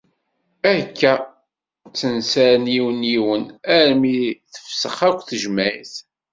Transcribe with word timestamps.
Akka, 0.73 1.13
ttensaren 1.91 2.65
yiwen 2.73 2.99
yiwen 3.11 3.43
armi 3.77 4.17
tefsex 4.53 4.97
akk 5.07 5.19
tejmaɛt. 5.27 5.93